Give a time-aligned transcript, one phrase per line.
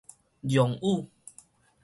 [0.49, 1.05] 讓與